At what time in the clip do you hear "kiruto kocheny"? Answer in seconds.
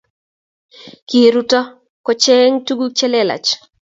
1.07-2.53